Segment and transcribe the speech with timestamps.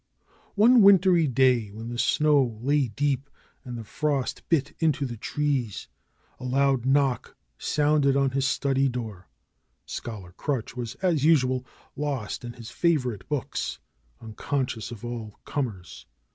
[0.55, 3.29] One wintry day when the snow lay deep
[3.63, 5.89] and the frost bit into the trees
[6.39, 9.27] a loud knock sounded on his study door.
[9.85, 11.63] Scholar Crutch was, as usual,
[11.95, 13.77] lost in his favor ite books,
[14.19, 16.07] unconscious of all comers.